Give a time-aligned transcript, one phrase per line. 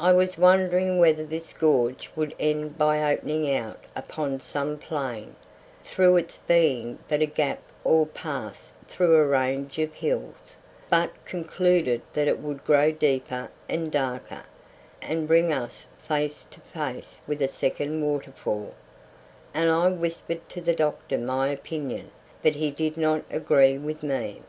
[0.00, 5.36] I was wondering whether this gorge would end by opening out upon some plain,
[5.84, 10.56] through its being but a gap or pass through a range of hills,
[10.88, 14.42] but concluded that it would grow deeper and darker,
[15.00, 18.74] and bring us face to face with a second waterfall,
[19.54, 22.10] and I whispered to the doctor my opinion;
[22.42, 24.40] but he did not agree with me.